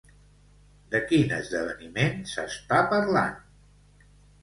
[0.95, 3.41] De quin esdeveniment s'està parlant?